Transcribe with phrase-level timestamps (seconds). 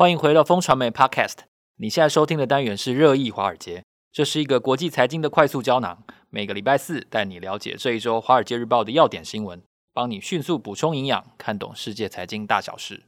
[0.00, 1.40] 欢迎回到风传媒 Podcast。
[1.76, 5.98] 你现在收听的单元是热议华尔街，这是一个国际财经的快速胶囊。
[6.30, 9.60] 每个礼拜四带你了解这一周《华尔街日报》的要点新闻，
[9.92, 13.02] 帮你迅速补充营养，看懂世界财经大小事。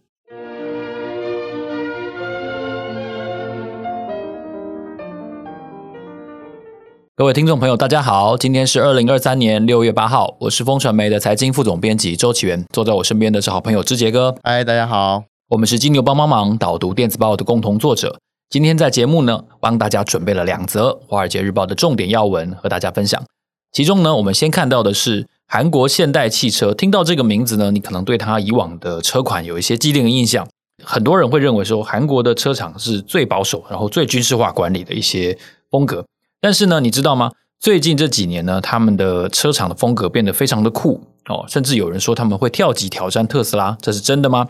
[7.17, 14.35] 各位听众朋友，大家好，今天是二零二三年六月八号，我是风传媒的财经副总编辑周岐原，坐在我身边的是好朋友之杰哥。
[14.43, 15.32] 嗨，大家好。
[15.53, 18.19] 我们是金牛帮帮忙导读电子报的共同作者。
[18.49, 23.23] 今天在节目呢，帮大家准备了两则《华尔街日报》的重点要闻和大家分享。
[23.71, 26.73] 其中呢，我们先看到的是韩国现代汽车。
[26.73, 30.49] 听到这个名字呢，你可能对它以往的车款有一些既定的印象。
[30.83, 35.37] 很多人会认为说，韩国的车厂是最保守，然后最军事化管理的一些
[35.71, 36.07] 风格。
[36.41, 37.31] 但是呢，你知道吗？
[37.61, 44.49] 最近这几年呢，他们的车厂的风格变得非常的酷哦，甚至有人说他们会跳级挑战特斯拉，这是真的吗？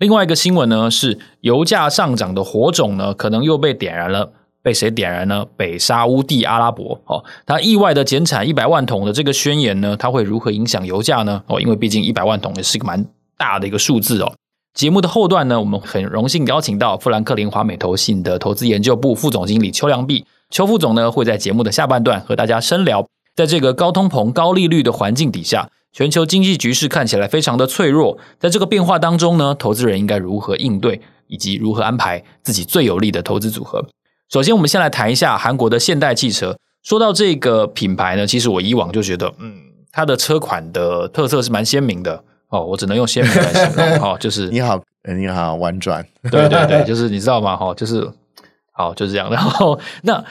[0.00, 4.32] 另外一个新闻呢，是油价上涨的火种呢，可能又被点燃了。
[4.62, 5.46] 被谁点燃呢？
[5.56, 11.42] 北沙乌地阿拉伯哦，它意外的减产一百万桶的这个宣言呢，它会如何影响油价呢？
[11.46, 13.02] 哦，因为毕竟一百万桶也是个蛮
[13.38, 14.30] 大的一个数字哦。
[14.74, 25.70] 节目的后段呢，我们很荣幸邀请到富兰克林华美投信的投资研究部副总经理邱良弼，邱副总呢会在节目的下半段和大家深聊，在这个高通膨、高利率的环境底下。
[25.92, 33.84] 全球经济局势看起来非常的脆弱，在这个变化当中呢，投资人应该如何应对，以及如何安排自己最有利的投资组合？
[34.28, 36.56] 首先，我们先来谈一下韩国的现代汽车。
[36.82, 39.54] 说到这个品牌呢，其实我以往就觉得，嗯，
[39.90, 44.80] 它的车款的特色是蛮鲜明的哦，我只能用鲜明来形容哦，就是 你好，
[45.12, 47.56] 你好，婉转，对对对，就是你知道吗？
[47.56, 48.08] 哈，就是
[48.72, 49.28] 好，就是这样。
[49.30, 50.24] 然后那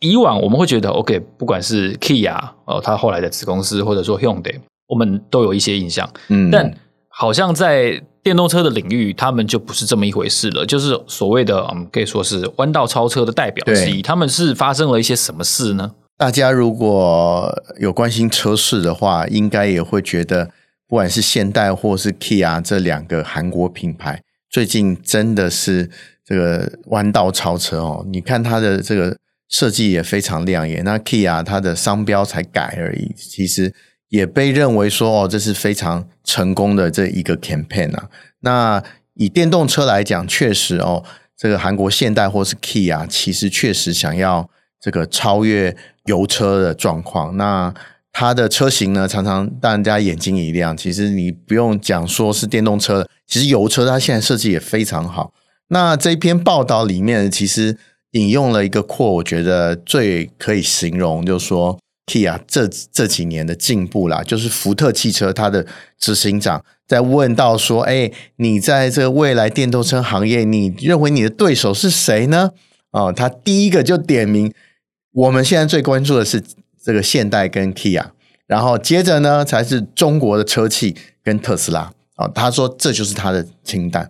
[0.00, 4.60] 以往我们会觉得，OK，不管是 Kia 哦，它后来的子公司，或者说 Hyundai。
[4.88, 6.72] 我们都有一些印象，嗯，但
[7.08, 10.64] 好像在电动车的领域，他们就不是这么一回事了。
[10.64, 14.02] 就是所谓的，嗯，可以说是弯道超车的代表之一。
[14.02, 15.92] 他们是发生了一些什么事呢？
[16.16, 20.46] 大家如果有关心车市的话，应该也会觉得，
[20.86, 25.90] 不管是现代或是 Kia 这两个韩国品牌，最近真的是
[26.24, 28.06] 这个弯道超车哦。
[28.08, 29.16] 你看它的这个
[29.48, 30.84] 设计也非常亮眼。
[30.84, 33.74] 那 Kia 它的商标才改而已，其实。
[34.08, 38.08] 也被认为说哦，这是非常成功的这一个 campaign 啊。
[38.40, 38.82] 那
[39.14, 41.02] 以电动车来讲，确实哦，
[41.36, 44.48] 这个韩国现代或是 Kia，其实确实想要
[44.80, 47.36] 这个超越油车的状况。
[47.36, 47.74] 那
[48.12, 50.76] 它的车型呢，常常让人家眼睛一亮。
[50.76, 55.32] 其实你不用讲说是电动车，其实油车它现在设计也非常好。
[55.68, 57.76] 那这篇报道里面其实
[58.12, 61.78] 引用了一个 quote，我觉得最可以形容，就是说。
[62.06, 65.66] Kia 这这几年的进步啦，就是福特汽车它的
[65.98, 72.52] 执行长在问到说：“哎，你在这个未来电动车行业，你认为你的对手是谁呢？”
[72.92, 74.52] 哦，他第一个就点名，
[75.12, 76.42] 我们现在最关注的是
[76.82, 78.04] 这个现代跟 Kia，
[78.46, 81.92] 然后接着呢才是中国的车企跟特斯拉。
[82.16, 84.08] 哦，他说这就是他的清单，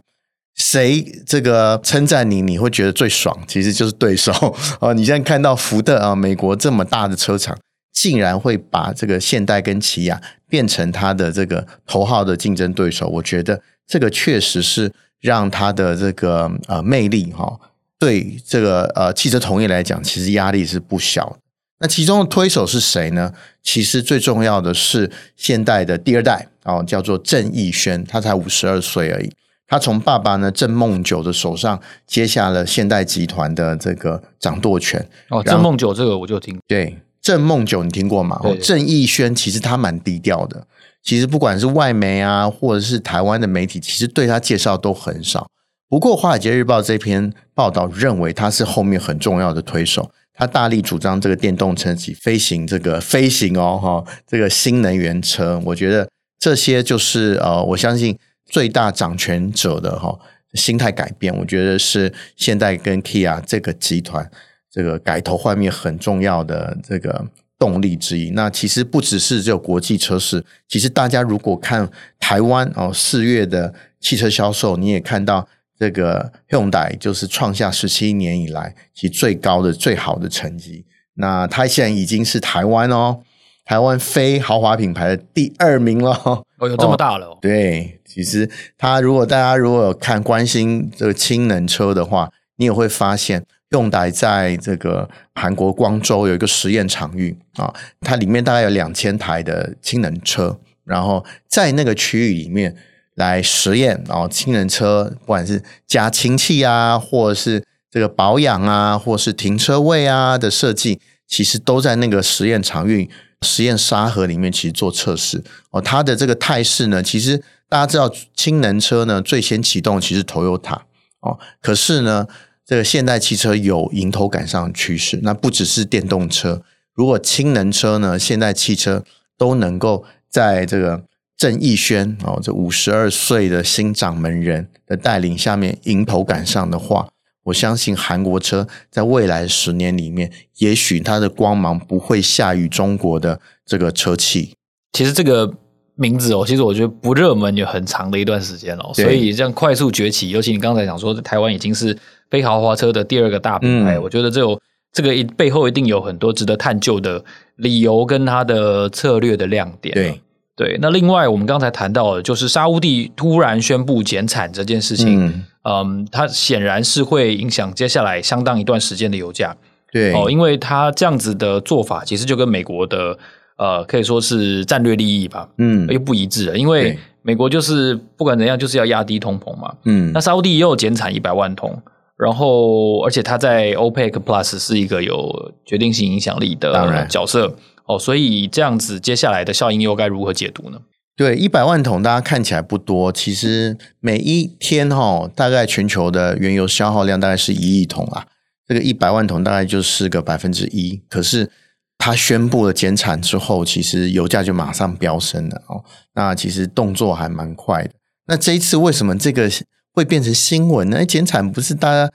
[0.54, 4.32] 谁这个称赞你，你会觉得最爽，其实就是对手。
[4.80, 7.56] 哦，你现在看到福特啊，美国这么大的车厂。
[7.96, 10.20] 竟然会把这个现代跟起亚
[10.50, 17.58] 变成他的这个头号的竞争对手，我觉得这个确实是让他的这个呃魅力哈，
[17.98, 21.38] 对这个呃汽车同业来讲，其实压力是不小的。
[21.78, 23.32] 那其中的推手是谁呢？
[23.62, 29.32] 其实最重要的是现代的第二代哦，叫做郑义轩，他才五十二岁而已。
[29.66, 35.08] 他从爸爸呢郑梦九的手上接下了现代集团的这个掌舵权。
[35.30, 36.94] 哦，郑梦九这个我就听对。
[37.26, 38.40] 郑梦九，你听过吗？
[38.62, 40.64] 郑义宣其实他蛮低调的，
[41.02, 45.48] 其实不管是外媒啊，或者是台湾的媒体，其实对他介绍都很少。
[45.88, 55.60] 不过《华尔街日报》这篇报道认为他是后面很重要的推手，他大力主张这个电动车及飞行这个飞行哦，哈，这个新能源车。
[55.64, 60.16] 我觉得这些就是呃，我相信最大掌权者的哈
[60.54, 64.30] 心态改变，我觉得是现代跟 Kia 这个集团。
[64.76, 67.24] 这个改头换面很重要的这个
[67.58, 68.28] 动力之一。
[68.32, 71.90] 那其实不只是只有国际车市，其实大家如果看
[72.20, 80.84] 台湾哦四月的汽车销售，你也看到这个 Hyundai 就是创下十七年以来其最高的最好的成绩。
[81.14, 83.20] 那它现在已经是台湾哦，
[83.64, 86.10] 台湾非豪华品牌的第二名了。
[86.24, 87.30] 哦，有这么大了哦。
[87.30, 93.42] 哦，对，其实它如果大家如果有看关心这个氢能车的话，你也会发现。
[93.70, 102.76] 用来在这个韩国光州有一个实验场域啊，它里面大概有两千台的氢能车，然后在那个区域里面，
[103.14, 113.10] 来实验哦，氢能车不管是加氢气啊，或者是这个保养啊，或是停车位啊的设计，其实都在那个实验场域、
[113.42, 115.80] 实验沙盒里面其实做测试哦。
[115.80, 120.82] 它的这个态势呢，其实大家知道，氢能车呢最先启动其实 Toyota
[121.20, 122.26] 哦，可是呢，
[122.66, 125.20] 这个现代汽车有迎头赶上的趋势。
[125.22, 129.04] 那不只是电动车，如果氢能车呢，现代汽车
[129.38, 131.04] 都能够在这个。
[131.38, 137.06] 郑义轩哦，这五十二岁的新掌门人的带领下面迎头赶上的话，
[137.44, 144.54] 我相信韩国车在未来十年里面，也许它的光芒不会下于中国的这个车企。
[144.94, 145.52] 其实这个
[145.94, 151.94] 名字哦，其实我觉得不热门有很长的一段时间哦，所以这样快速崛起，尤其你刚才讲说，台湾已经是
[152.30, 154.60] 非豪华车的第二个大品牌，嗯、我觉得这有
[154.92, 157.24] 这个一背后一定有很多值得探究的
[157.56, 159.94] 理由跟它的策略的亮点。
[159.94, 160.20] 对。
[160.58, 169.54] 对，那另外我们刚才谈到的，就是沙乌地突然宣布减产这件事情，嗯，嗯，它显然是会影响接下来相当一段时间的油价。
[169.92, 173.18] 对，哦，因为它这样子的做法，其实就跟美国的
[173.58, 176.56] 呃可以说是战略利益吧，嗯，又不一致了。
[176.56, 181.78] 因为美国就是不管怎样，就是要压低通膨嘛，嗯，那沙乌地也有减产一百万桶，
[182.16, 187.56] 然后而且它在 OPEC Plus 是一个有决定性影响力的角色。
[187.88, 190.80] 哦，所以这样子，接下来的效应又该如何解读呢？
[191.14, 198.26] 对，一百万桶大家看起来不多，其实每一天哈、哦，大概全球的原油消耗量大概是一亿桶啊。
[198.66, 201.00] 这个一百万桶大概就是个百分之一。
[201.08, 201.48] 可是
[201.96, 205.84] 他宣布了减产之后，其实油价就马上飙升了哦。
[206.14, 207.90] 那其实动作还蛮快的。
[208.26, 209.48] 那这一次为什么这个
[209.96, 211.04] 会变成新闻呢？
[211.04, 212.12] 减产不是大家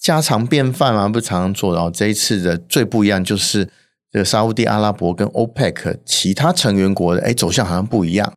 [0.00, 1.08] 家常便饭吗？
[1.08, 1.78] 不是常常做的。
[1.78, 3.68] 然后这一次的最不一样就是。
[4.12, 8.30] 这个沙乌地阿拉伯跟 OPEC 其他成员国的哎走向好像不一样。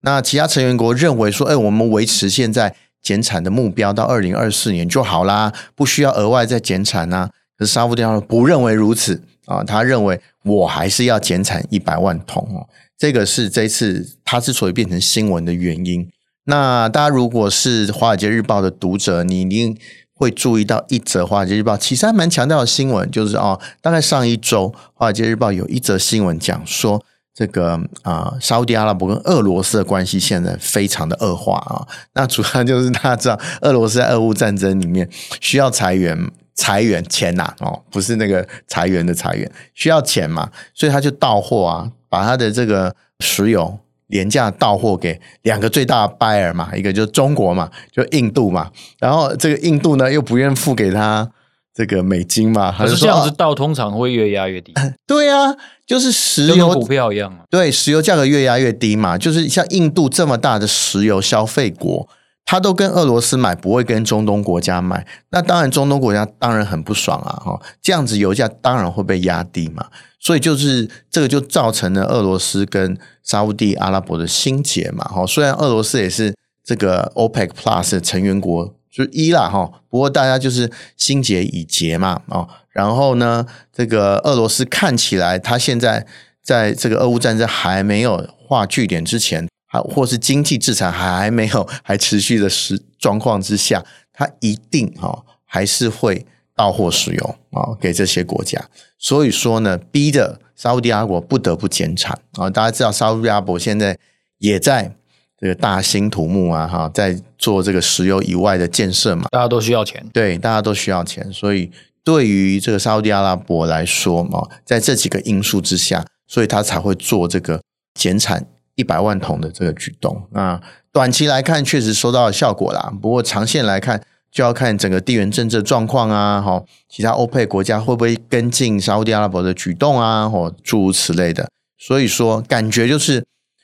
[0.00, 7.30] 那其他成员国认为说，哎，我们维持现在减产的目标到二零二四年就好啦，不需要额外再减产呐。
[7.56, 12.66] 可是沙乌地阿拉伯不认为如此啊，他认为我还是要减产一百万桶哦。
[12.98, 16.10] 这个是这次他之所以变成新闻的原因。
[16.44, 19.76] 那大家如果是华尔街日报的读者，你一定。
[20.14, 27.02] 会注意到一则《华尔街日报》其实还蛮强调的新闻，就是哦，大概上一周《华尔街日报》有一则新闻讲说，
[27.34, 31.88] 这个啊、沙乌地阿拉伯跟俄罗斯的关系现在非常的恶化啊。
[32.14, 35.08] 那主要就是大家知道，俄罗斯在俄乌战争里面
[35.40, 43.80] 需要裁员，裁员钱呐哦，不是那个裁员的裁员，需要钱嘛，所以他就到货啊，把他的这个石油。
[44.12, 48.70] 廉价到货给两个最大的 buyer 嘛，一个就是中国嘛，就印度嘛，
[49.00, 51.28] 然后这个印度呢又不愿付给他
[51.74, 54.74] 这个美金嘛，可是这样子到通常会越压越低。
[55.08, 55.54] 对啊，
[55.86, 57.40] 就是石油股票一样啊。
[57.50, 62.06] 对，石油价格越压越低嘛，就是像印度这么大的石油消费国，
[62.44, 69.86] 他都跟俄罗斯买，不会跟中东国家买，那当然中东国家当然很不爽啊，哈，这样子油价当然会被压低嘛。
[70.24, 75.26] 所以就是这个就造成了俄罗斯跟沙乌地阿拉伯的心结嘛，哈。
[75.26, 76.32] 虽然俄罗斯也是
[76.62, 79.82] 这个 OPEC Plus 的成员国之一啦，哈。
[79.90, 82.48] 不过大家就是心结已结嘛，哦。
[82.70, 86.06] 然后呢，这个俄罗斯看起来他现在
[86.40, 96.24] 在这个俄乌战争还没有画句点之前，还或是经济制裁还没有还持续的时状况之下，他一定哈还是会。
[96.62, 98.64] 到货石油啊，给这些国家，
[98.98, 102.48] 所以说呢，逼着沙乌地阿拉伯不得不减产啊。
[102.48, 103.98] 大家知道，沙乌地阿拉伯现在
[104.38, 104.94] 也在
[105.38, 109.26] 这个大兴土木啊，哈，在做这个石油以外的建设嘛。
[109.30, 111.70] 大家都需要钱，对，大家都需要钱，所以
[112.04, 117.60] 对于这个沙乌地阿拉伯来说嘛，在这几个因素之下，所以他才会做这个
[117.94, 120.22] 减产一百万桶的这个举动。
[120.30, 120.60] 那
[120.92, 122.92] 短期来看，确实收到了效果啦。
[123.00, 131.50] 不过长线来看，就要看整个地缘政治状况啊，哈，其他欧佩国家会不会跟进沙乌地阿拉伯的举动啊，或诸如此类的。
[131.78, 133.22] 所以说，感觉就是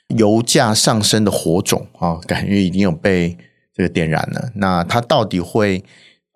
[0.08, 3.38] 油价上升的火种啊，感觉已经有被
[3.74, 4.50] 这个点燃了。
[4.56, 5.82] 那它到底会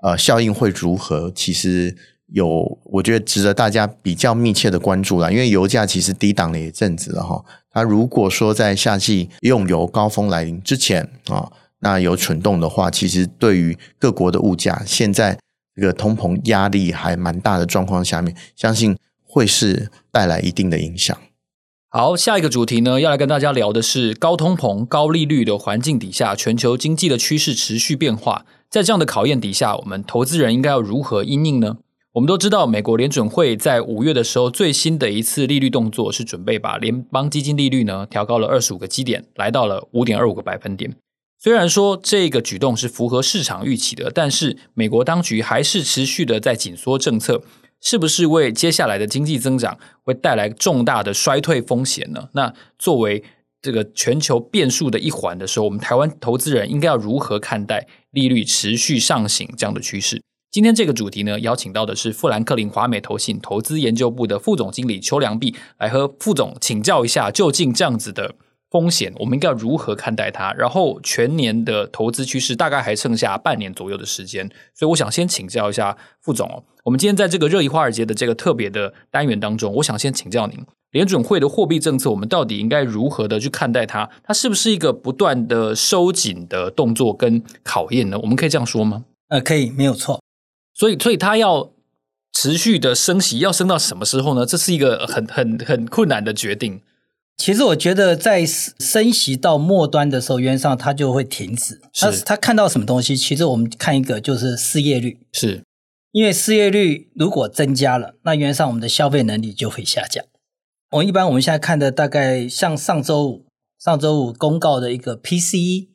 [0.03, 1.31] 呃效应会如何？
[1.35, 1.95] 其实
[2.29, 5.31] 有，我觉得值得大家比较密切的关注了。
[5.31, 7.45] 因为油价其实低档了一阵子了哈。
[7.71, 11.53] 它如果说在夏季用油高峰来临之前啊。
[11.83, 15.37] 那有蠢动的话，其实对于各国的物价，现在
[15.75, 21.17] 这个通膨压力还蛮大的状况下面，相信会是带来一定的影响。
[21.89, 28.47] 好，下一个主题呢，要来跟大家聊的是高通膨、高利率的环境底下，全球经济的趋势持续变化。
[28.71, 31.77] 在这样的考验底下，我们投资人应该要如何因应呢？
[32.13, 40.95] 我们都知道，美国联准会在五月的时候，最新的一次利率动作是准备把联邦基金利率呢调高了二十五个基点，来到了五点二五个百分点。
[41.43, 47.43] 虽然说这个举动是符合市场预期的，但是美国当局还是持续的在紧缩政策，
[47.81, 52.29] 是不是为接下来的经济增长会带来重大的衰退风险呢？
[52.35, 53.25] 那作为
[53.61, 60.23] 这个全球变数的一环的时候，我们台湾投资人应该要如何看待利率持续上行这样的趋势？
[60.53, 68.37] 今天这个主题呢，邀请到的是富兰克林华美投信投资研究部的副总经理邱良弼，来和副总请教一下，究竟这样子的。
[68.73, 70.53] 风险，我们应该要如何看待它？
[70.55, 76.65] 然后全年的投资趋势大概还剩下半年左右的时间，所以我想先请教一下副总哦。
[76.85, 80.59] 我们今天在这个热议华尔街的这个特别的单元当中，我想先请教您，
[80.91, 84.09] 联准会的货币政策，我们到底应该如何的去看待它？
[84.25, 88.19] 它是不是一个不断的收紧的动作跟考验呢？
[88.21, 89.05] 我们可以这样说吗？
[89.29, 90.21] 呃，可以，没有错。
[90.75, 91.71] 所以，所以它要
[92.33, 94.47] 持续的升息，要升到什么时候呢？
[94.47, 96.81] 这是一个很很很困难的决定。
[97.43, 101.81] 其实我觉得，在升息到末端的时候，原则上它就会停止。
[101.93, 103.17] 他他看到什么东西？
[103.17, 105.19] 其实我们看一个，就是失业率。
[105.33, 105.65] 是，
[106.13, 110.25] 因为失业率如果增加了，那原则上我们的消费能力就会下降。
[110.93, 113.47] 我们一般我们现在看的，大概像上周五，
[113.77, 115.89] 上周五公告的一个 PCE，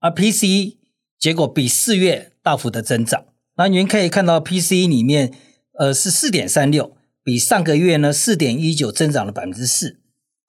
[0.00, 0.76] 而 PCE
[1.18, 3.26] 结果比四月大幅的增长。
[3.58, 5.34] 那您可以看到 PCE 里面，
[5.78, 9.98] 呃，是四点三六，比上个月呢四点一九增长了百分之四。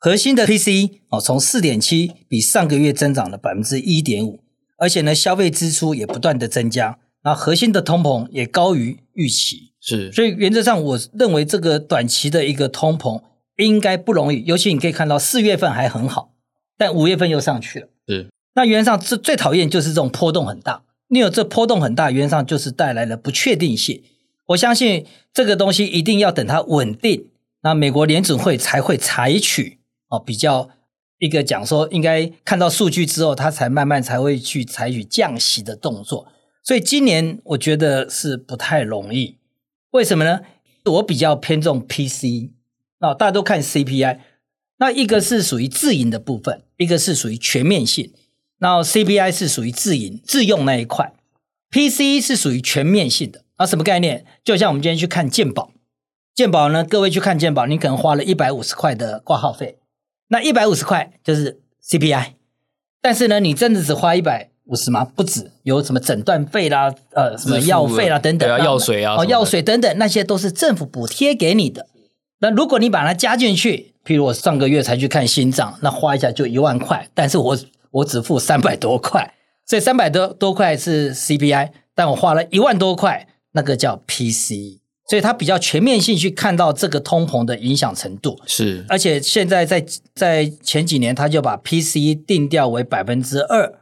[0.05, 4.39] 核心的 PCE 哦，从四点七比上个月增长了百分之一点五，
[4.77, 13.19] 而且呢，消费支出也不断的增加，那核心的通膨也高于预期，是，所以原则上我认为这个短期的一个通膨
[13.57, 16.35] 应该不容易，尤其你可以看到四月份还很好，
[16.77, 24.03] 但五月份又上去了，是，那原则上最最讨厌就是这种波动很大，你有这波动很大，原则上就是带来了不确定性，
[24.49, 27.29] 我相信这个东西一定要等它稳定，
[27.63, 29.74] 那美国联准会才会采取。
[30.09, 30.69] 哦，比较
[31.19, 36.27] 一个讲说，应该看到数据之后，他才慢慢才会去采取降息的动作。
[36.63, 39.37] 所以今年我觉得是不太容易。
[39.91, 40.41] 为什么呢？
[40.85, 42.51] 我比较偏重 P C
[42.99, 44.19] 啊大家都看 CPI，
[44.77, 48.13] 那一个是属于自营的部分，一个是属于全面性。
[48.59, 51.13] 那 CPI 是属于自营自用那一块
[51.69, 53.43] ，P C 是属于全面性的。
[53.57, 54.25] 那什么概念？
[54.43, 55.71] 就像我们今天去看健保，
[56.33, 59.77] 健保呢，各位去看健保，你可能花了一百五十块的挂号费。
[60.27, 62.33] 那一百五十块就是 CPI，
[63.01, 65.05] 但是呢，你真的只花一百五十吗？
[65.05, 71.87] 不止，有什么诊断费啦，呃，什么药费啦等等，啊、药水啊，哦，药水等等，那些都是政府补贴给你的。
[72.39, 77.57] 那如果你把它加进去，譬如我上个月才去看心脏，那花一下就一万块，但是我
[77.91, 84.79] 我只付三百多块，所以三百多多块是 CPI，但我花了一万多块，那个叫 PCE。
[85.07, 89.85] 所以他比较全面性去看到这个通膨的影响程度是，而且现在在
[90.15, 93.75] 在前几年，他就把 PCE 定调为百分之二。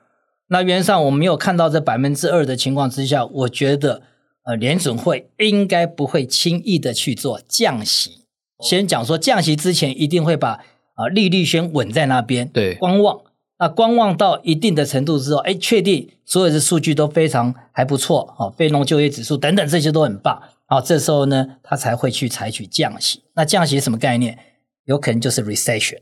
[0.50, 4.02] 那原则上我们没有看到这百分之二的情况之下，我觉得
[4.44, 8.26] 呃联准会应该不会轻易的去做降息。
[8.60, 10.60] 先讲说降息之前一定会把
[10.96, 13.22] 啊利率先稳在那边，对，观望。
[13.60, 20.42] 那观望到一定的程度之后，哎，确定所有的数据都非常还不错，哦，非农就业指数等等这些都很棒。
[20.74, 23.22] 好，这时候呢，他才会去采取降息。
[23.36, 24.40] 那降息什么概念？
[24.86, 26.00] 有可能就是 recession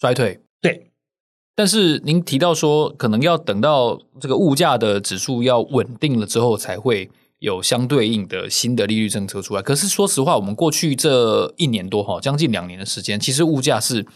[0.00, 0.40] 衰退。
[0.60, 0.92] 对，
[1.56, 7.10] 但是您提到说，可能要等到这个物价的指数要稳定了之后，才会
[7.40, 9.60] 有相对应的新的利率政策出来。
[9.60, 14.06] 可是说实话，我们过去这一年多哈，将近两年的时间，其实物价是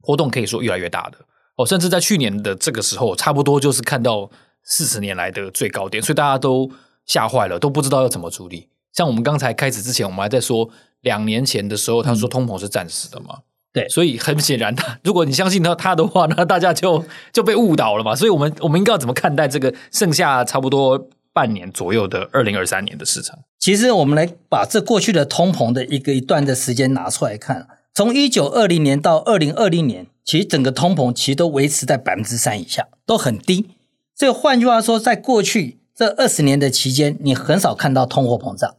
[0.00, 1.18] 波动可以说越来越大的
[1.58, 4.30] 哦，甚至在去年的这个时候，差不多就是看到
[4.62, 6.70] 四十年来的最高点，所以大家都
[7.04, 8.70] 吓坏了，都不知道要怎么处理。
[8.96, 10.68] 像我们刚才开始之前，我们还在说
[11.02, 13.26] 两年前的时候，他说通膨是暂时的嘛？
[13.36, 13.42] 嗯、
[13.74, 18.16] 对，所以很显然，他 如果你相信他他的话，那大家就就被误导了嘛。
[18.16, 23.38] 所以我们我们应该要怎么看待这个剩下差不多半年左右的二零二三年的市场？
[23.58, 33.68] 其实我们来把这过去的通膨的一个一段的时间拿出来看，从一九二零年到二零二零年，其实整个通膨其实都维持在百分之三以下，都很低。
[34.14, 38.76] 所以换句话说，在过去这二十年的期间，你很少看到通货膨胀。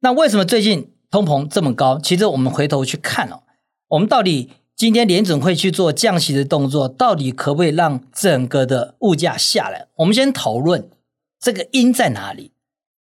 [0.00, 1.98] 那为什么最近通膨这么高？
[1.98, 3.42] 其实我们回头去看哦，
[3.88, 9.88] 我们到底今天联准会去做降息的动作，到底可不可以让整个的物价下来？
[9.96, 10.88] 我们先讨论
[11.38, 12.52] 这个因在哪里。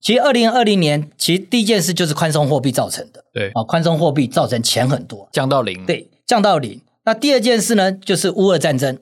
[0.00, 6.80] 其实二零二零年，其实第一件事就是宽松货币造成的，对啊，宽松货币造成钱很多降到零，对，降到零。
[7.04, 8.98] 那第二件事呢，就是乌俄战争，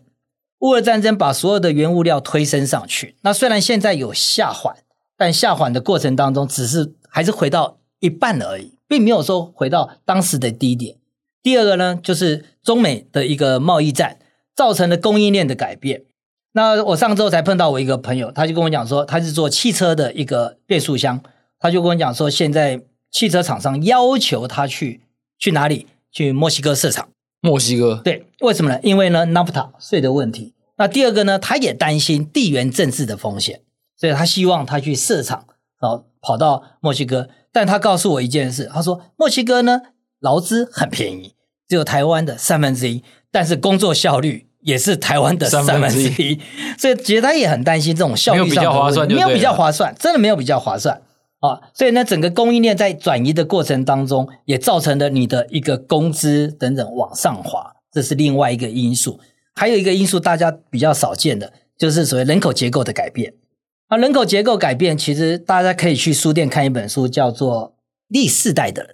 [0.60, 3.16] 乌俄战争把所有的原物料推升上去。
[3.22, 4.76] 那虽然现在有下缓，
[5.16, 7.76] 但下缓的过程当中，只是还是回到。
[8.04, 10.98] 一半而已，并没有说回到当时的低点。
[11.42, 14.18] 第二个呢，就是中美的一个贸易战
[14.54, 16.04] 造成了供应链的改变。
[16.52, 21.18] 那我上周才碰到我一个朋友，他就跟我讲说，他是做汽车的一个变速箱，
[21.58, 25.00] 他就跟我讲说，现在汽车厂商要求他去
[25.38, 25.86] 去哪里？
[26.12, 27.08] 去墨西哥市场。
[27.40, 28.02] 墨西哥？
[28.04, 28.78] 对，为什么呢？
[28.82, 30.52] 因为呢，NAFTA 税的问题。
[30.76, 33.62] 那第二个呢，他也担心地缘政治的风险，
[33.96, 35.46] 所以他希望他去设厂，
[35.80, 37.30] 然后跑到墨西哥。
[37.54, 39.80] 但他告诉我一件事，他说墨西哥呢，
[40.20, 41.32] 劳资很便宜，
[41.66, 44.50] 只有台湾的三分之一，但是工作效率。
[44.64, 46.40] 也是台湾的三分之一，
[46.78, 51.02] 所以其实他也很担心这种效率上的问题，没有比较划算，真的没有比较划算
[51.40, 51.60] 啊！
[51.74, 59.20] 所以呢，整个供应链在转移的过程当中，也造成了你的一个工资等等往上滑，这是另外一个因素。
[59.54, 63.34] 还有一个因素，大家比较少见的，就是所谓人口结构的改变。
[63.88, 67.68] 啊，人口结构改变，其实大家可以去书店看一本书，叫做
[68.08, 68.92] 《历世代的人》。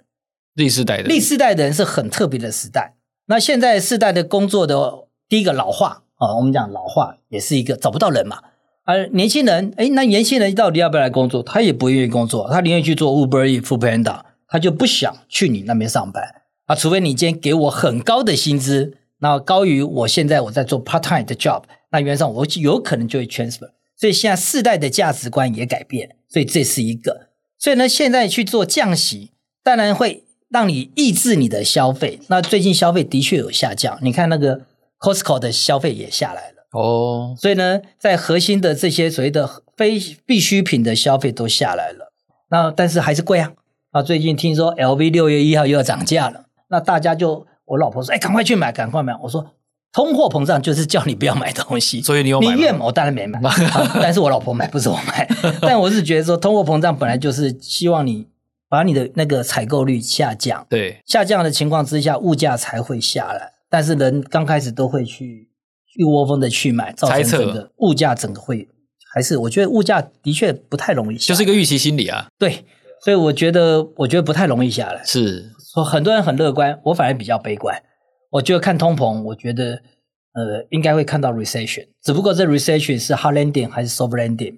[0.53, 2.95] 历世代的历世代的人是很特别的时代。
[3.27, 5.07] 那现在世代的工作的。
[5.31, 8.39] 第一个老化啊，我们讲老化也是一个找不到人嘛。
[8.83, 11.41] 而年轻人，哎，那年轻人到底要不要来工作？
[11.41, 16.21] 他也不愿意工作，他宁愿去做 Uber Eats、Foodpanda，他就不想去你那边上班
[16.65, 16.75] 啊。
[16.75, 23.69] 除非你今天给我很高的薪资，那高于我现在我在做 part time 的 job，那原则上我有可能就会 transfer。
[24.01, 27.29] 所以现在世代的价值观也改变，所以这是一个。
[27.57, 29.31] 所以呢，现在去做降息，
[29.63, 32.19] 当然会让你抑制你的消费。
[32.27, 34.63] 那最近消费的确有下降，你看那个。
[35.01, 42.13] Costco 的消费也下来了哦，所以呢，在核心的这些所谓的非必需品的消费都下来了。
[42.51, 43.51] 那但是还是贵啊！
[43.89, 49.55] 啊，最近听说 LV 六月一号又要涨价了，那大家就我老婆说：“哎，赶快去买，赶快买！”我说
[49.93, 52.01] ：“通货膨胀就是叫你不要买东西。
[52.03, 52.55] ”所以你有买？
[52.55, 53.39] 你越买，我当然没买。
[54.01, 55.27] 但是我老婆买，不是我买。
[55.61, 58.27] 但我是觉得说，通货膨胀本来就是希望你
[58.69, 63.51] 把你的那个采购率下降，对，下降的情况之下，物价才会下来。
[63.69, 65.49] 但是人刚开始都会去
[65.97, 68.67] 一窝蜂的去买，造成整个物价整个会
[69.13, 72.27] 还是我觉得物价的确不太容易下来，就是一个预期心理啊。
[72.39, 72.63] 对，
[73.03, 75.03] 所以我觉得我觉得不太容易下来。
[75.03, 75.51] 是，
[75.85, 77.81] 很多人很乐观，我反而比较悲观。
[78.31, 79.81] 我觉得看通膨，我觉得
[80.33, 84.57] 呃应该会看到 recession，只不过这 recession 是 hard landing 还是 soft landing，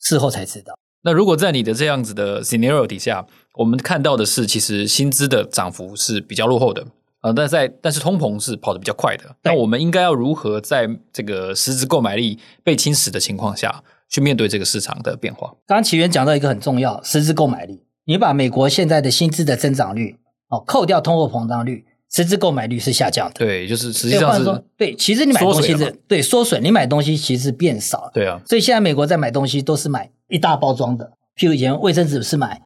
[0.00, 0.74] 事后才知道。
[1.02, 6.86] 那如果在你的这样子的 scenario 底下，我们看到的是其实薪资的涨幅是比较落后的。
[7.20, 9.36] 啊，但在但是通膨是跑得比较快的。
[9.42, 15.48] 那我们应该要如何在这个实质购买力被侵蚀的情况下去面对这个市场的变化？
[15.66, 17.82] 刚刚启源讲到一个很重要，实质购买力。
[18.06, 20.16] 你把美国现在的薪资的增长率
[20.48, 23.34] 哦，扣掉通货膨胀率，实质购买率是下降的。
[23.38, 28.10] 对，就是实际上是说，对，其实你买东西是对缩水，你买东西其实变少。
[28.12, 32.62] 对啊，所以现在美国在买东西都是买一大包装的，譬如以前卫生纸是买。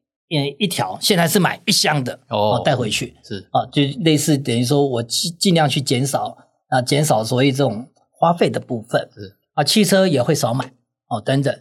[0.59, 6.37] 一条，现在是买一箱的哦，带回去是啊，就类似等于说我尽尽量去减少
[6.71, 10.73] 啊，减少所谓这种花费的部分是啊，汽车也会少买
[11.09, 11.55] 哦，等等。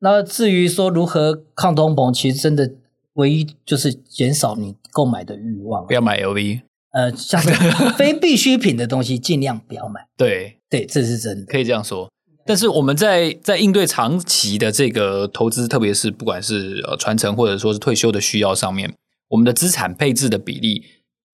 [0.00, 2.70] 那至于说如何抗通膨，其实真的
[3.14, 6.60] 唯一就是减少你购买的欲望，不要买 LV，
[6.92, 7.50] 呃，像是
[7.96, 10.06] 非必需品的东西尽量不要买。
[10.16, 12.08] 对对，这是真的，可以这样说。
[12.46, 18.92] 但是我们在在应对长期的这个投资，特别是不管是呃传承或者说是退休的需要上面，
[19.28, 20.82] 我们的资产配置的比例，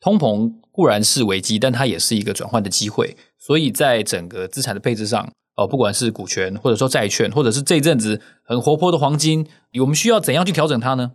[0.01, 3.16] 通膨固然是危机，但它也是一个转换的机会。
[3.38, 9.47] 所以在整个资产的配置上，呃，不管是股权或者说债券，或者是这一阵子很活泼的黄金，
[9.81, 11.12] 我们需要怎样去调整它呢？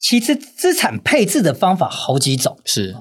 [0.00, 2.96] 其实资产配置的方法好几种，是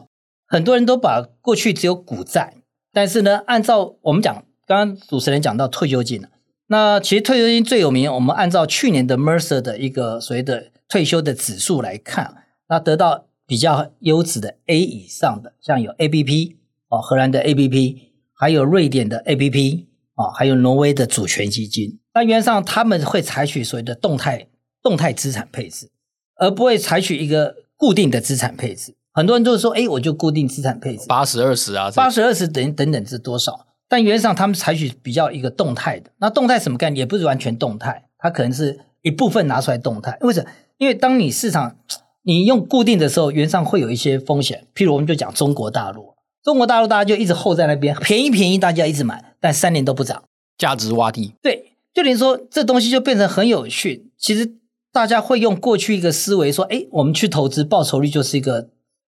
[0.55, 2.53] 很多人都把过去只有股债，
[2.93, 4.33] 但是呢，按照我们讲，
[4.65, 6.25] 刚刚主持人讲到退休金
[6.67, 12.33] 那其实退休金最有名，我们按照去年的 Mercer 的一个所谓的退休的指数来看，
[12.69, 16.55] 那得到比较优质的 A 以上的，像有 ABP
[16.87, 17.97] 哦，荷兰的 ABP，
[18.33, 21.99] 还有瑞典的 ABP 啊，还有挪威的主权基金。
[22.13, 24.47] 那原则上他们会采取所谓的动态
[24.81, 25.91] 动态资产配置，
[26.37, 28.95] 而不会采取一个固定的资产配置。
[29.15, 33.65] 很多人都是说，哎，我就固定资产配置，八十二十啊，八十二十等等等是多少？
[33.87, 36.11] 但原则上，他们采取比较一个动态的。
[36.17, 36.97] 那动态什么概念？
[36.97, 40.17] 也不是完全动态，它可能是一部分拿出来动态。
[40.19, 40.49] 为什么？
[40.77, 41.77] 因为当你市场
[42.23, 44.67] 你用固定的时候，原则上会有一些风险。
[44.75, 50.23] 譬如我们就讲中国大陆，中国大陆大家就一直候在那边，便宜便宜，大家一直买，但三年都不涨，
[50.57, 51.33] 价值洼地。
[51.41, 54.11] 对，就等于说这东西就变成很有趣。
[54.17, 54.55] 其实
[54.91, 58.67] 大家会用过去一个思维说，哎，我们去投资报酬率就是一个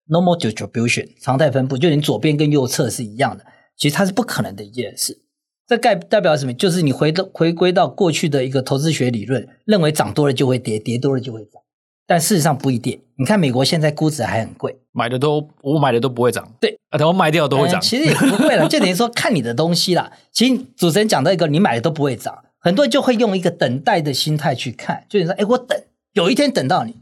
[0.09, 3.45] normal distribution 常态分布，就你左边跟右侧是一样的。
[3.75, 5.21] 其实它是不可能的一件事，
[5.67, 6.53] 这代代表什么？
[6.53, 11.61] 就是你回到回归到过去的一个投资学理论，认为涨多了就会跌，跌多了就会涨。
[12.07, 13.01] 但事实上不一定。
[13.19, 16.47] 你看美国现在估值还很贵，买的都我买的都不会涨。
[16.59, 17.79] 对啊，等我卖掉都会涨。
[17.79, 20.11] 嗯，其实也不会了，就等于说看你的东西啦。
[20.31, 25.79] 其实主持人讲到一个，你买的都不会涨，很多人就会用一个等待的心态去看，就是说，哎，我等
[26.13, 26.95] 有一天等到你，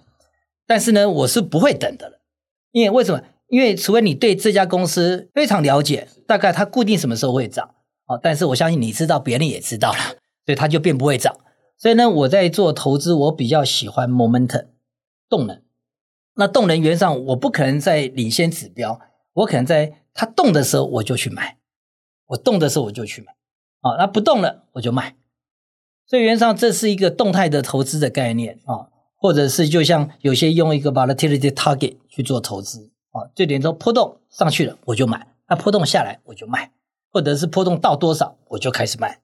[0.65, 2.19] 但是呢，我是不会等的了，
[2.75, 3.23] 因为为什么？
[3.47, 7.73] 因为除非你对这家公司非常了解，大概它固定什么时候会涨
[8.05, 9.97] 啊，但是我相信你知道，别人也知道了，
[10.45, 11.33] 所以它就变不会涨。
[11.77, 14.65] 所以呢，我在做投资，我比较喜欢 momentum
[15.29, 15.61] 动能。
[16.35, 18.99] 那动能原上，我不可能在领先指标，
[19.31, 21.57] 我可能在它动的时候我就去买，
[22.25, 23.31] 我动的时候我就去买，
[23.79, 25.15] 啊，那不动了我就卖。
[26.07, 36.71] 所以原上这是一个动态的投资的概念啊，或者是就像有些用一个 volatility target 去做投资啊，就等于说波动上去了我就买，那波动下来我就卖，
[37.11, 39.19] 或者是波动到多少我就开始卖。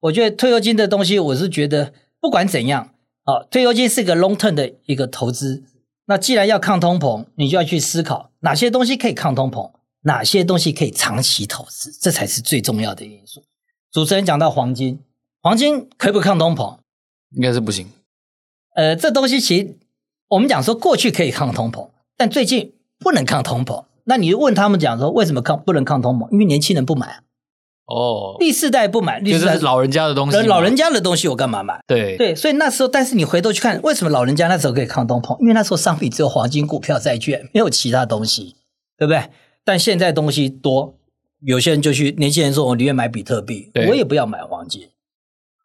[0.00, 2.90] 我觉得退休金的东西，我是觉得不管怎样
[3.22, 5.64] 啊，退休金是个 long term 的一个投资。
[6.06, 13.42] 那既然要抗通膨，你就要去思考哪些东西可以抗通膨，哪些东西可以长期投资，这才是最重要的因素。
[13.90, 15.00] 主持人讲到黄金，
[15.40, 16.76] 黄金可不可以抗通膨？
[17.30, 17.88] 应该是不行。
[18.74, 19.78] 呃，这东西其实
[20.28, 23.84] 我们讲说过去可以抗通膨，但最近不能抗通膨。
[24.04, 26.30] 那你问他们讲说为什么抗不能抗通膨？
[26.30, 27.20] 因为年轻人不买啊。
[27.86, 30.38] 哦，第四代不买，第四代就是老人家的东西。
[30.46, 31.78] 老人家的东西我干嘛买？
[31.86, 35.38] 对对，所以那时候，但是你回头去看，为什么老人家那时候可以抗通膨？
[35.40, 38.56] 因为那时候商品只有黄金、股票、债券，没有其他东西，
[38.96, 39.28] 对不对？
[39.66, 40.94] 但现在东西多，
[41.42, 44.88] 有些人就去，年轻人说我宁愿买比特币，我也不要买黄金。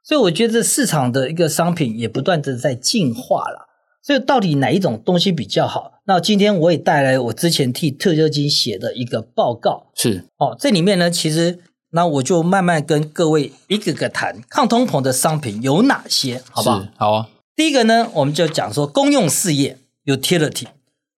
[0.04, 3.70] 所以我觉得市场的一个商品也不断的在进化了。
[4.02, 5.99] 所以到底哪一种东西比较好？
[6.10, 11.60] 那今天我也带来我之前替特休金写的一个报告，是哦，这里面呢其实。
[11.92, 16.86] 那我就慢慢跟各位一个个谈抗通膨的商品有哪些，好不好？
[16.98, 17.30] 好啊。
[17.56, 20.68] 第一个呢，我们就讲说公用事业 utility。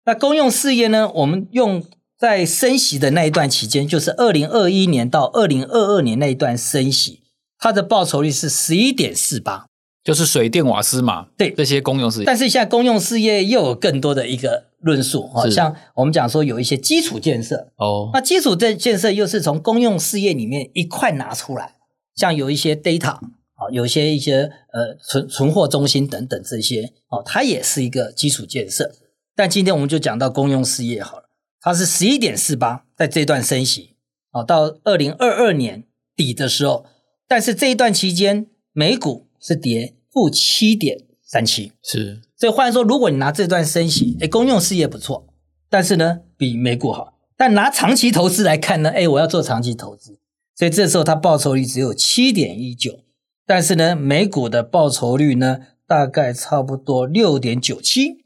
[0.06, 1.84] 那公用事业呢，我们用
[2.18, 7.20] 在升息的那一段期间，就是二零二一年到二零二二年那一段升息，
[7.58, 9.66] 它的报酬率是十一点四八。
[10.06, 21.76] 就是水电瓦斯嘛，对这些公用事业，但是现在公用事业又有更多的一个论述，好像我们讲说有一些基础建设哦，那基础建建设又是从公用事业里面一块拿出来，
[22.16, 28.92] 像有一些 data 啊，有一些一些呃存存货中心等等这些哦，它也是一个基础建设。
[29.36, 31.30] 但今天我们就讲到公用事业好了，
[31.62, 33.96] 它是十一点四八，在这段升息
[34.32, 36.86] 啊，到二零二二年底的时候，
[37.28, 39.28] 但是这一段期间美股。
[39.44, 42.22] 是跌负七点三七，是。
[42.42, 45.28] 所以换言说，如果你拿这段升息，哎，公用事业不错，
[45.70, 47.20] 但是呢，比美股好。
[47.38, 50.18] 但拿长期投资来看呢，哎，我要做长期投资，
[50.56, 53.02] 所以这时候它报酬率只有七点一九，
[53.46, 58.26] 但是呢，美股的报酬率呢，大概差不多六点九七。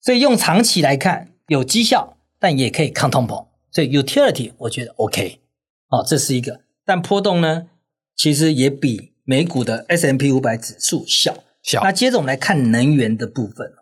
[0.00, 3.48] 所以用长期来看，有绩效，但也可以抗通膨。
[3.72, 5.40] 所以 utility 我觉得 OK，
[5.88, 6.60] 哦，这是一个。
[6.84, 7.66] 但波动呢，
[8.14, 9.12] 其实也比。
[9.28, 11.34] 美股的 S M P 五百指数小，
[11.66, 11.82] 小。
[11.82, 13.72] 那接着我们来看能源的部分。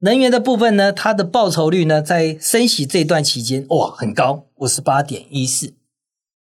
[0.00, 5.74] 能源的部分呢，它的报酬率呢，在升息这段期间，哇，很高，五十八点一四。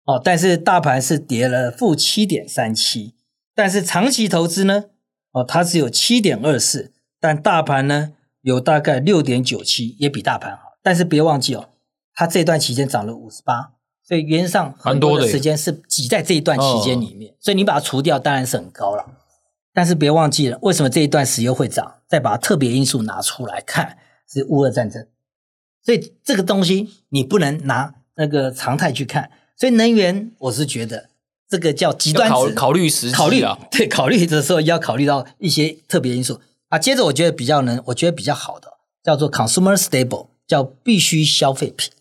[0.05, 3.15] 哦，但是大盘是跌了负七点三七。
[3.55, 4.85] 但是长期投资呢，
[5.31, 10.77] 哦，它只有七点二四，但大盘呢有大概六点九七，也比大盘好。
[10.81, 11.69] 但是别忘记哦，
[12.13, 13.73] 它这段期间涨了五十八。
[14.05, 19.05] 所以原则上很多的时间是挤在这一段期间里面，哦，所以你把它除掉，当然是很高了。
[19.73, 21.95] 但是别忘记了，为什么这一段石油会涨？
[22.07, 23.97] 再把特别因素拿出来看，
[24.31, 25.07] 是乌俄战争。
[25.83, 29.31] 所以这个东西你不能拿那个常态去看。
[29.57, 31.09] 所以能源，我是觉得
[31.49, 36.77] 这个叫极端考考虑时考虑啊对考虑的时候要考虑到一些特别因素啊。
[36.77, 38.67] 接着我觉得比较能，我觉得比较好的
[39.03, 41.91] 叫做 consumer stable，叫必须消费品。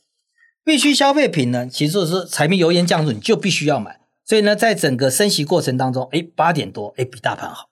[0.65, 3.99] 必须消费品呢，其实就是柴米油盐酱醋，你就必须要买。
[4.25, 7.69] 所以呢，在整个升息过程当中，哎，八点多，哎，比大盘好，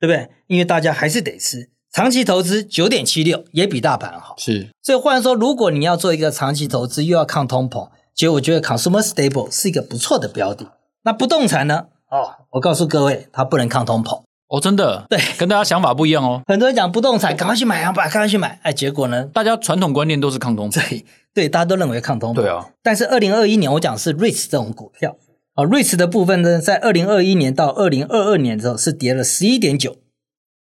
[0.00, 0.28] 对不对？
[0.46, 1.70] 因为大家还是得吃。
[1.90, 4.34] 长期投资九点七六，也比大盘好。
[4.36, 4.68] 是。
[4.82, 10.66] 所以换说，如果你要做一个长期投资，又要抗通膨，其实我觉得 consumer stable 是一个不错的标的。
[11.04, 11.86] 那不动产呢？
[12.10, 14.22] 哦，我告诉各位，它不能抗通膨。
[14.48, 15.06] 哦，真的？
[15.08, 16.42] 对，跟大家想法不一样哦。
[16.46, 18.58] 很多人讲不动产，赶快去买啊，赶快去买。
[18.62, 19.24] 哎，结果呢？
[19.32, 20.74] 大家传统观念都是抗通膨。
[20.74, 21.04] 对。
[21.34, 22.34] 对，大家都认为抗通膨。
[22.34, 25.16] 对啊，但是二零二一年我讲是 REITs 这种股票
[25.58, 29.96] 啊，REITs 的部分呢，在二零二一年到二零二二年之后是跌了十一点九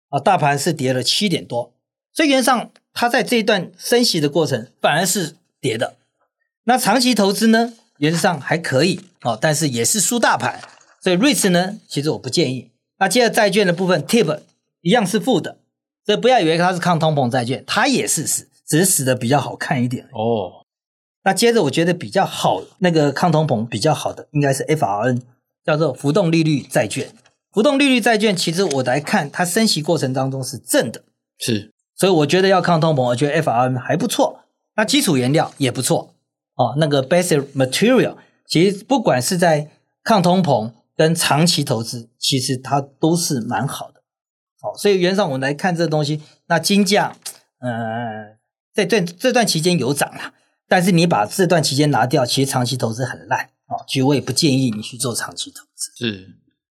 [0.09, 1.71] 啊，大盘是跌了七点多，
[2.11, 5.97] 所以原上它在这一段升息的过程反而是跌的。
[6.63, 10.59] 那长期投资呢，原则上还可以啊，但是也是输大盘，
[10.99, 12.71] 所以瑞士呢，其实我不建议。
[12.97, 14.39] 那接着债券的部分，TIP
[14.81, 15.59] 一样是负的，
[16.07, 20.65] 所以不要以为它是抗通膨债券，它也是死，只是死的比较好看一点哦。
[21.27, 25.21] 那接着我觉得比较好，那个抗通膨比较好的应该是 FRN，
[25.61, 27.13] 叫做浮动利率债券。
[27.51, 31.03] 浮动利率债券其实我来看，它升息过程当中是正的，
[31.37, 34.39] 是，所以我觉得要抗通膨，我觉得 FRN 还不错。
[34.77, 36.13] 那基础原料也不错
[36.55, 38.15] 哦，那个 basic material
[38.47, 39.69] 其实不管是在
[40.05, 44.01] 抗通膨跟长期投资，其实它都是蛮好的。
[44.61, 47.17] 好，所以原上我们来看这个东西，那金价，
[47.59, 48.37] 呃，
[48.73, 50.35] 在这这段期间有涨了。
[50.69, 55.91] 但是你把这段期间拿掉，其实长期投资很烂啊，其实我也不建议你去做长期投资。
[55.97, 56.27] 是，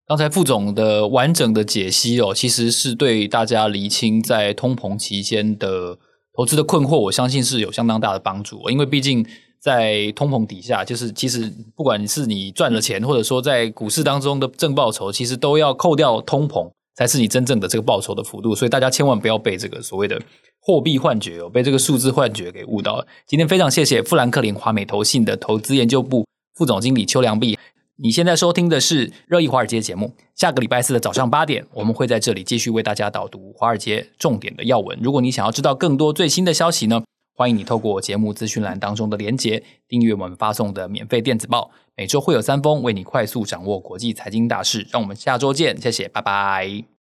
[0.06, 5.98] 刚才副总的完整的解析哦，其实是对大家厘清在通膨期间的
[6.36, 8.68] 投资的困惑，我相信是有相当大的帮助。
[8.68, 9.26] 因为毕竟
[9.58, 18.54] 在通膨底下，就是其实不管是你赚了钱，或者说在股市当中的正报酬，其实都要扣掉通膨，才是你真正的这个报酬的幅度。
[18.54, 20.20] 所以大家千万不要被这个所谓的。
[20.66, 23.06] 货币幻觉哦，被这个数字幻觉给误导了。
[23.24, 26.26] 今天非常谢谢富兰克林华美投信的投资研究部
[26.56, 27.56] 副总经理邱良弼。
[27.98, 30.12] 你现在收听的是热议华尔街节目。
[30.34, 34.98] 下个礼拜四的早上八点，我们会在这里继续为大家导读华尔街重点的要闻。
[35.00, 37.04] 如果你想要知道更多最新的消息呢，
[37.36, 41.70] 欢迎你透过节目资讯栏当中的连结订阅我们发送的免费电子报。
[41.94, 44.88] 每周会有三封，为你快速掌握国际财经大事。
[44.90, 46.95] 让我们下周见，谢谢，拜拜。